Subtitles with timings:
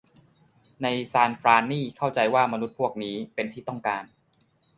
[0.83, 4.03] ในซานฟรานนี่เข้าใจว่ามนุษย์พวกนี้เป็นที่ต้องการ